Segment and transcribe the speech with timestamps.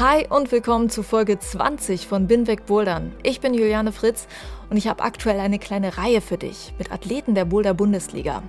[0.00, 3.10] Hi und willkommen zu Folge 20 von Binweg Bouldern.
[3.24, 4.28] Ich bin Juliane Fritz
[4.70, 8.44] und ich habe aktuell eine kleine Reihe für dich mit Athleten der Boulder Bundesliga.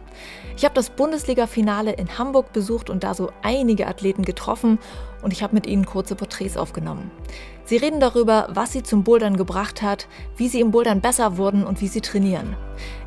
[0.56, 4.78] Ich habe das Bundesliga-Finale in Hamburg besucht und da so einige Athleten getroffen
[5.24, 7.10] und ich habe mit ihnen kurze Porträts aufgenommen.
[7.66, 10.08] Sie reden darüber, was sie zum Bouldern gebracht hat,
[10.38, 12.56] wie sie im Bouldern besser wurden und wie sie trainieren.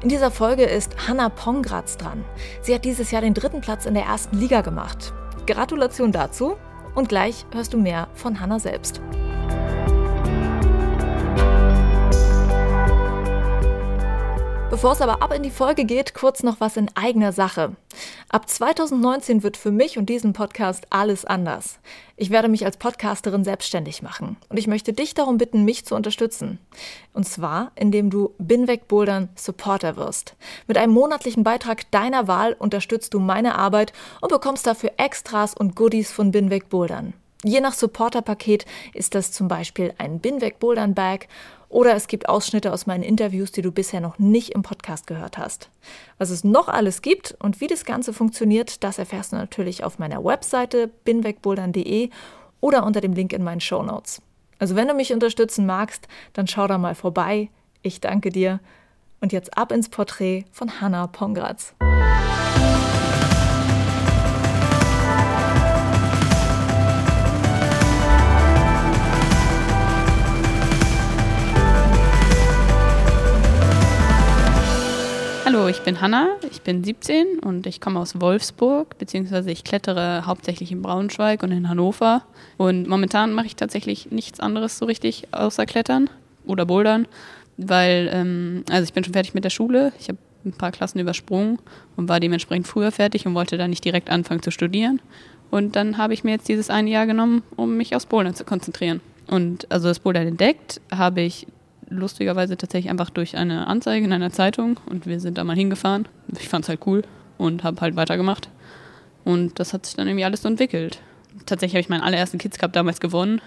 [0.02, 2.24] In dieser Folge ist Hanna Pongratz dran.
[2.60, 5.12] Sie hat dieses Jahr den dritten Platz in der ersten Liga gemacht.
[5.46, 6.56] Gratulation dazu
[6.94, 9.00] und gleich hörst du mehr von Hannah selbst.
[14.72, 17.76] Bevor es aber ab in die Folge geht, kurz noch was in eigener Sache.
[18.30, 21.78] Ab 2019 wird für mich und diesen Podcast alles anders.
[22.16, 25.94] Ich werde mich als Podcasterin selbstständig machen und ich möchte dich darum bitten, mich zu
[25.94, 26.58] unterstützen.
[27.12, 30.36] Und zwar, indem du Binweg Bouldern Supporter wirst.
[30.66, 35.76] Mit einem monatlichen Beitrag deiner Wahl unterstützt du meine Arbeit und bekommst dafür Extras und
[35.76, 37.12] Goodies von Binweg Bouldern.
[37.44, 41.26] Je nach Supporter-Paket ist das zum Beispiel ein Binweg Bouldern Bag
[41.72, 45.38] oder es gibt Ausschnitte aus meinen Interviews, die du bisher noch nicht im Podcast gehört
[45.38, 45.70] hast.
[46.18, 49.98] Was es noch alles gibt und wie das Ganze funktioniert, das erfährst du natürlich auf
[49.98, 52.10] meiner Webseite binwegbouldern.de
[52.60, 54.20] oder unter dem Link in meinen Show Notes.
[54.58, 57.48] Also wenn du mich unterstützen magst, dann schau da mal vorbei.
[57.82, 58.60] Ich danke dir.
[59.20, 61.74] Und jetzt ab ins Porträt von Hanna Pongratz.
[75.52, 80.24] Hallo, ich bin Hanna, ich bin 17 und ich komme aus Wolfsburg, beziehungsweise ich klettere
[80.24, 82.22] hauptsächlich in Braunschweig und in Hannover.
[82.56, 86.08] Und momentan mache ich tatsächlich nichts anderes so richtig außer Klettern
[86.46, 87.06] oder Bouldern,
[87.58, 90.16] weil, ähm, also ich bin schon fertig mit der Schule, ich habe
[90.46, 91.58] ein paar Klassen übersprungen
[91.96, 95.02] und war dementsprechend früher fertig und wollte dann nicht direkt anfangen zu studieren.
[95.50, 98.44] Und dann habe ich mir jetzt dieses eine Jahr genommen, um mich aufs Bouldern zu
[98.44, 99.02] konzentrieren.
[99.26, 101.46] Und also das Bouldern entdeckt habe ich
[101.92, 106.08] lustigerweise tatsächlich einfach durch eine Anzeige in einer Zeitung und wir sind da mal hingefahren.
[106.38, 107.02] Ich fand es halt cool
[107.38, 108.48] und habe halt weitergemacht.
[109.24, 111.00] Und das hat sich dann irgendwie alles so entwickelt.
[111.46, 113.40] Tatsächlich habe ich meinen allerersten Kids Cup damals gewonnen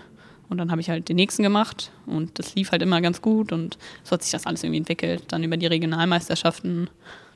[0.50, 3.51] und dann habe ich halt den nächsten gemacht und das lief halt immer ganz gut
[3.51, 5.23] und so hat sich das alles irgendwie entwickelt.
[5.29, 6.89] Dann über die Regionalmeisterschaften.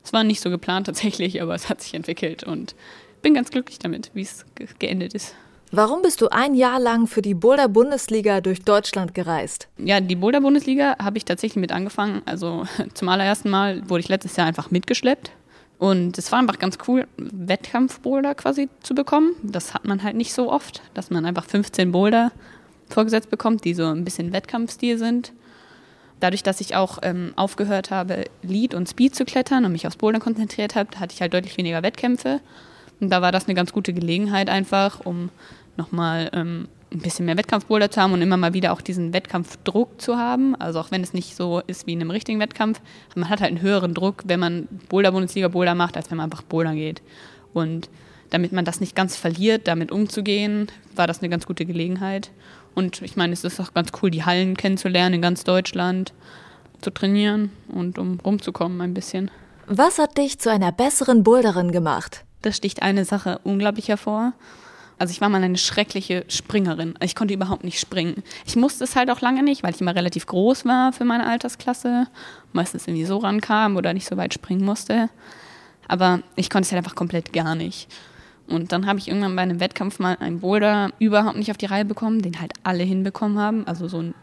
[0.03, 2.75] Es war nicht so geplant tatsächlich, aber es hat sich entwickelt und
[3.21, 4.45] bin ganz glücklich damit, wie es
[4.79, 5.35] geendet ist.
[5.71, 9.67] Warum bist du ein Jahr lang für die Boulder Bundesliga durch Deutschland gereist?
[9.77, 12.23] Ja, die Boulder Bundesliga habe ich tatsächlich mit angefangen.
[12.25, 12.65] Also
[12.95, 15.31] zum allerersten Mal wurde ich letztes Jahr einfach mitgeschleppt.
[15.77, 19.35] Und es war einfach ganz cool, Wettkampf-Boulder quasi zu bekommen.
[19.43, 22.31] Das hat man halt nicht so oft, dass man einfach 15 Boulder
[22.89, 25.33] vorgesetzt bekommt, die so ein bisschen Wettkampfstil sind.
[26.19, 29.97] Dadurch, dass ich auch ähm, aufgehört habe, Lead und Speed zu klettern und mich aufs
[29.97, 32.41] Bouldern konzentriert habe, hatte ich halt deutlich weniger Wettkämpfe.
[32.99, 35.29] Und da war das eine ganz gute Gelegenheit einfach, um
[35.79, 39.99] nochmal ähm, ein bisschen mehr Wettkampfboulder zu haben und immer mal wieder auch diesen Wettkampfdruck
[39.99, 40.55] zu haben.
[40.55, 42.81] Also auch wenn es nicht so ist wie in einem richtigen Wettkampf,
[43.15, 46.73] man hat halt einen höheren Druck, wenn man Boulder-Bundesliga-Boulder macht, als wenn man einfach Boulder
[46.73, 47.01] geht.
[47.53, 47.89] Und
[48.29, 52.31] damit man das nicht ganz verliert, damit umzugehen, war das eine ganz gute Gelegenheit.
[52.75, 56.13] Und ich meine, es ist auch ganz cool, die Hallen kennenzulernen in ganz Deutschland,
[56.81, 59.29] zu trainieren und um rumzukommen ein bisschen.
[59.67, 62.23] Was hat dich zu einer besseren Boulderin gemacht?
[62.41, 64.33] Das sticht eine Sache unglaublich hervor.
[64.99, 66.93] Also ich war mal eine schreckliche Springerin.
[67.01, 68.21] Ich konnte überhaupt nicht springen.
[68.45, 71.25] Ich musste es halt auch lange nicht, weil ich immer relativ groß war für meine
[71.25, 72.07] Altersklasse.
[72.51, 75.09] Meistens irgendwie so rankam oder nicht so weit springen musste.
[75.87, 77.87] Aber ich konnte es halt einfach komplett gar nicht.
[78.47, 81.67] Und dann habe ich irgendwann bei einem Wettkampf mal einen Boulder überhaupt nicht auf die
[81.67, 83.65] Reihe bekommen, den halt alle hinbekommen haben.
[83.67, 84.13] Also so ein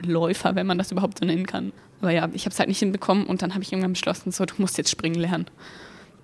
[0.00, 1.72] Läufer, wenn man das überhaupt so nennen kann.
[2.00, 4.44] Aber ja, ich habe es halt nicht hinbekommen und dann habe ich irgendwann beschlossen, so,
[4.44, 5.46] du musst jetzt springen lernen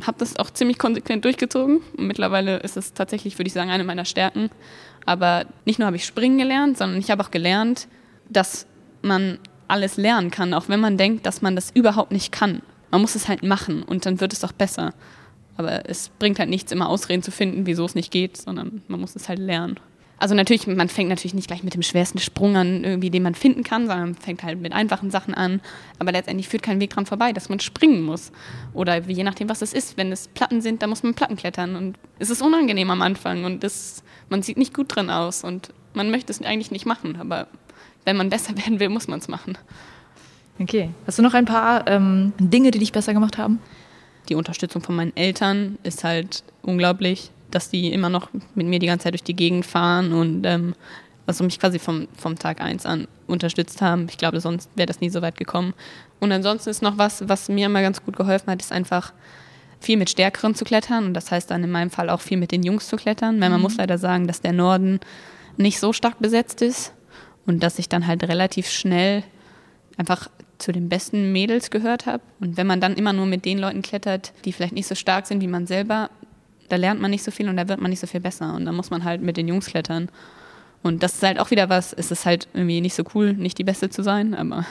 [0.06, 1.80] habe das auch ziemlich konsequent durchgezogen.
[1.96, 4.50] Mittlerweile ist es tatsächlich, würde ich sagen, eine meiner Stärken.
[5.04, 7.88] Aber nicht nur habe ich springen gelernt, sondern ich habe auch gelernt,
[8.28, 8.66] dass
[9.02, 9.38] man
[9.68, 12.62] alles lernen kann, auch wenn man denkt, dass man das überhaupt nicht kann.
[12.90, 14.92] Man muss es halt machen und dann wird es auch besser.
[15.56, 19.00] Aber es bringt halt nichts, immer Ausreden zu finden, wieso es nicht geht, sondern man
[19.00, 19.78] muss es halt lernen.
[20.22, 23.34] Also natürlich, man fängt natürlich nicht gleich mit dem schwersten Sprung an, irgendwie, den man
[23.34, 25.60] finden kann, sondern man fängt halt mit einfachen Sachen an.
[25.98, 28.30] Aber letztendlich führt kein Weg dran vorbei, dass man springen muss.
[28.72, 29.96] Oder je nachdem, was es ist.
[29.96, 31.74] Wenn es Platten sind, dann muss man Platten klettern.
[31.74, 35.42] Und es ist unangenehm am Anfang und das, man sieht nicht gut drin aus.
[35.42, 37.48] Und man möchte es eigentlich nicht machen, aber
[38.04, 39.58] wenn man besser werden will, muss man es machen.
[40.60, 40.90] Okay.
[41.04, 43.58] Hast du noch ein paar ähm, Dinge, die dich besser gemacht haben?
[44.28, 48.86] Die Unterstützung von meinen Eltern ist halt unglaublich, dass die immer noch mit mir die
[48.86, 50.74] ganze Zeit durch die Gegend fahren und ähm,
[51.26, 54.06] also mich quasi vom, vom Tag 1 an unterstützt haben.
[54.10, 55.74] Ich glaube, sonst wäre das nie so weit gekommen.
[56.20, 59.12] Und ansonsten ist noch was, was mir immer ganz gut geholfen hat, ist einfach
[59.80, 61.06] viel mit Stärkeren zu klettern.
[61.06, 63.50] Und das heißt dann in meinem Fall auch viel mit den Jungs zu klettern, weil
[63.50, 63.62] man mhm.
[63.62, 65.00] muss leider sagen, dass der Norden
[65.56, 66.92] nicht so stark besetzt ist
[67.46, 69.22] und dass ich dann halt relativ schnell
[69.96, 70.28] einfach
[70.58, 72.22] zu den besten Mädels gehört habe.
[72.40, 75.26] Und wenn man dann immer nur mit den Leuten klettert, die vielleicht nicht so stark
[75.26, 76.10] sind wie man selber,
[76.68, 78.54] da lernt man nicht so viel und da wird man nicht so viel besser.
[78.54, 80.08] Und da muss man halt mit den Jungs klettern.
[80.82, 83.58] Und das ist halt auch wieder was, es ist halt irgendwie nicht so cool, nicht
[83.58, 84.66] die Beste zu sein, aber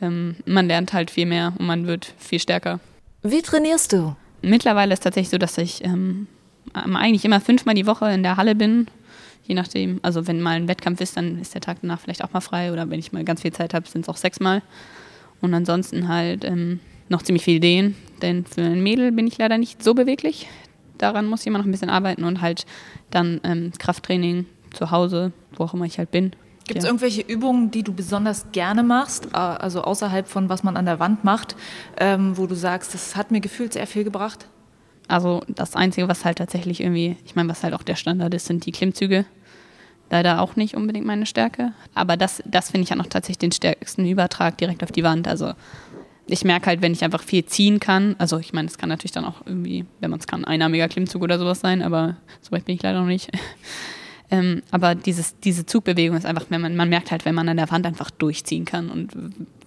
[0.00, 2.80] ähm, man lernt halt viel mehr und man wird viel stärker.
[3.22, 4.16] Wie trainierst du?
[4.42, 6.26] Mittlerweile ist es tatsächlich so, dass ich ähm,
[6.74, 8.88] eigentlich immer fünfmal die Woche in der Halle bin.
[9.44, 12.32] Je nachdem, also wenn mal ein Wettkampf ist, dann ist der Tag danach vielleicht auch
[12.32, 14.62] mal frei oder wenn ich mal ganz viel Zeit habe, sind es auch sechsmal.
[15.40, 19.58] Und ansonsten halt ähm, noch ziemlich viel Dehnen, denn für ein Mädel bin ich leider
[19.58, 20.48] nicht so beweglich.
[21.02, 22.64] Daran muss immer noch ein bisschen arbeiten und halt
[23.10, 26.30] dann ähm, Krafttraining zu Hause, wo auch immer ich halt bin.
[26.64, 26.90] Gibt es ja.
[26.90, 31.00] irgendwelche Übungen, die du besonders gerne machst, äh, also außerhalb von was man an der
[31.00, 31.56] Wand macht,
[31.96, 34.46] ähm, wo du sagst, das hat mir gefühlt sehr viel gebracht?
[35.08, 38.46] Also das Einzige, was halt tatsächlich irgendwie, ich meine, was halt auch der Standard ist,
[38.46, 39.24] sind die Klimmzüge.
[40.08, 41.72] Leider auch nicht unbedingt meine Stärke.
[41.94, 45.26] Aber das, das finde ich ja noch tatsächlich den stärksten Übertrag direkt auf die Wand.
[45.26, 45.54] Also
[46.26, 49.12] ich merke halt, wenn ich einfach viel ziehen kann, also ich meine, es kann natürlich
[49.12, 52.64] dann auch irgendwie, wenn man es kann, einarmiger Klimmzug oder sowas sein, aber so weit
[52.64, 53.30] bin ich leider noch nicht.
[54.32, 57.58] Ähm, aber dieses, diese Zugbewegung ist einfach, wenn man, man merkt halt, wenn man an
[57.58, 59.12] der Wand einfach durchziehen kann und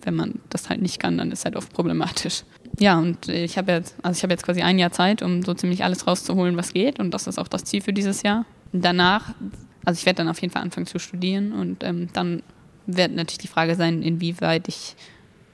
[0.01, 2.41] wenn man das halt nicht kann, dann ist halt oft problematisch.
[2.79, 5.53] Ja, und ich habe jetzt, also ich habe jetzt quasi ein Jahr Zeit, um so
[5.53, 8.47] ziemlich alles rauszuholen, was geht und das ist auch das Ziel für dieses Jahr.
[8.73, 9.35] Danach,
[9.85, 12.41] also ich werde dann auf jeden Fall anfangen zu studieren und ähm, dann
[12.87, 14.95] wird natürlich die Frage sein, inwieweit ich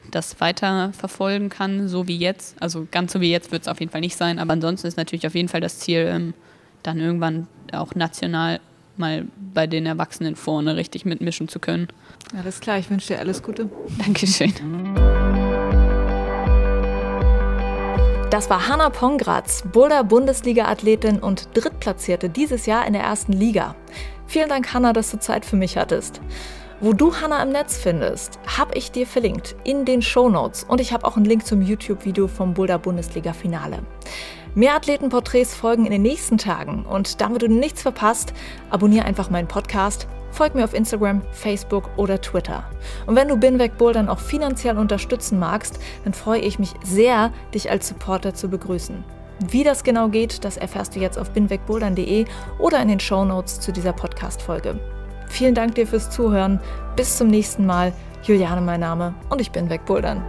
[0.10, 2.56] das weiter verfolgen kann, so wie jetzt.
[2.62, 4.98] Also ganz so wie jetzt wird es auf jeden Fall nicht sein, aber ansonsten ist
[4.98, 6.34] natürlich auf jeden Fall das Ziel, ähm,
[6.84, 8.60] dann irgendwann auch national
[8.98, 11.88] mal bei den Erwachsenen vorne richtig mitmischen zu können.
[12.38, 13.70] Alles klar, ich wünsche dir alles Gute.
[14.04, 14.54] Dankeschön.
[18.30, 23.76] Das war Hanna Pongratz, Boulder Bundesliga-Athletin und Drittplatzierte dieses Jahr in der ersten Liga.
[24.26, 26.22] Vielen Dank, Hanna, dass du Zeit für mich hattest.
[26.84, 30.82] Wo du Hanna im Netz findest, habe ich dir verlinkt in den Show Notes und
[30.82, 33.84] ich habe auch einen Link zum YouTube-Video vom Boulder Bundesliga-Finale.
[34.56, 38.34] Mehr Athletenporträts folgen in den nächsten Tagen und damit du nichts verpasst,
[38.72, 42.64] abonniere einfach meinen Podcast, folg mir auf Instagram, Facebook oder Twitter.
[43.06, 47.70] Und wenn du Binweg Bouldern auch finanziell unterstützen magst, dann freue ich mich sehr, dich
[47.70, 49.04] als Supporter zu begrüßen.
[49.50, 52.26] Wie das genau geht, das erfährst du jetzt auf binwegbouldern.de
[52.58, 54.80] oder in den Show Notes zu dieser Podcast-Folge.
[55.32, 56.60] Vielen Dank dir fürs Zuhören.
[56.98, 57.94] Bis zum nächsten Mal.
[58.24, 60.22] Juliane mein Name und ich bin wegbouldern.